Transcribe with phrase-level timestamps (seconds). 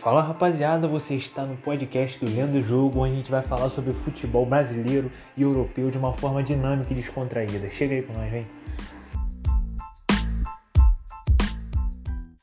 [0.00, 3.90] Fala rapaziada, você está no podcast do Lendo Jogo, onde a gente vai falar sobre
[3.90, 7.68] o futebol brasileiro e europeu de uma forma dinâmica e descontraída.
[7.68, 8.46] Chega aí com nós, vem.